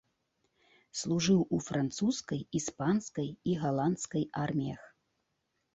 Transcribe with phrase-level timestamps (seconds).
[1.01, 4.83] Служыў у французскай, іспанскай і галандскай арміях.